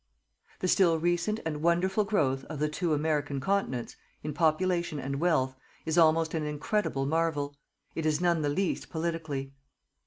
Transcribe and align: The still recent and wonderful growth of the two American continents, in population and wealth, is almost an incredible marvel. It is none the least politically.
The 0.61 0.67
still 0.67 0.97
recent 0.97 1.41
and 1.45 1.61
wonderful 1.61 2.03
growth 2.05 2.43
of 2.45 2.57
the 2.57 2.67
two 2.69 2.91
American 2.95 3.39
continents, 3.39 3.95
in 4.23 4.33
population 4.33 4.99
and 4.99 5.19
wealth, 5.19 5.55
is 5.85 5.95
almost 5.95 6.33
an 6.33 6.43
incredible 6.43 7.05
marvel. 7.05 7.55
It 7.93 8.07
is 8.07 8.19
none 8.19 8.41
the 8.41 8.49
least 8.49 8.89
politically. 8.89 9.53